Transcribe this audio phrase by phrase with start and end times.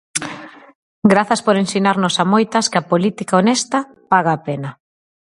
[1.11, 3.79] Grazas por ensinarnos a moitas que a política honesta
[4.11, 4.69] paga a pena.